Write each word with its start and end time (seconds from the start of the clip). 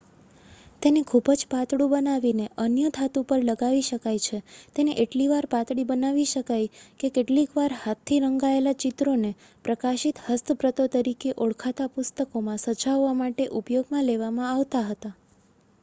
"તેને 0.81 1.01
ખૂબ 1.03 1.27
જ 1.31 1.47
પાતળું 1.47 1.89
બનાવીને 1.89 2.45
અન્ય 2.57 2.87
ધાતુ 2.89 3.21
પર 3.23 3.43
લગાવી 3.43 3.81
શકાય 3.81 4.19
છે. 4.19 4.39
તેને 4.75 4.95
એટલી 4.95 5.27
પાતળી 5.47 5.85
બનાવી 5.85 6.25
શકાય 6.25 6.71
કે 6.99 7.07
કેટલીક 7.09 7.53
વાર 7.55 7.77
હાથથી 7.83 8.19
રંગાયેલા 8.19 8.75
ચિત્રોને 8.77 9.31
"પ્રકાશિત 9.65 10.23
હસ્તપ્રતો" 10.25 10.89
તરીકે 10.89 11.37
ઓળખાતા 11.39 11.91
પુસ્તકોમાં 11.91 12.59
સજાવાવવા 12.59 13.15
માટે 13.15 13.49
ઉપયોગમાં 13.55 14.05
લેવામાં 14.05 14.51
આવતા 14.51 14.85
હતા. 14.85 15.15